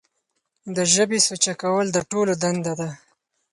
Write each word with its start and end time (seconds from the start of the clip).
د 0.75 0.77
ژبې 0.93 1.19
سوچه 1.27 1.53
کول 1.61 1.85
د 1.91 1.97
ټولو 2.11 2.33
دنده 2.43 2.73
ده. 2.79 2.89